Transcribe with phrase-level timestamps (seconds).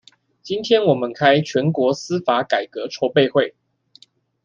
[0.41, 3.53] 今天我們開全國司法改革籌備會